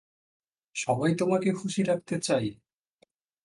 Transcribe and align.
সবাই 0.75 1.11
তোমাকে 1.15 1.49
খুশি 1.53 1.81
রাখতে 1.83 2.15
চায়? 2.19 2.49